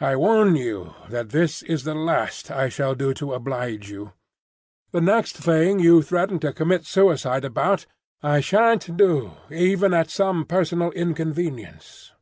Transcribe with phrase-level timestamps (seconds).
[0.00, 4.14] I warn you that this is the last I shall do to oblige you.
[4.92, 7.84] The next thing you threaten to commit suicide about,
[8.22, 12.14] I shan't do,—even at some personal inconvenience."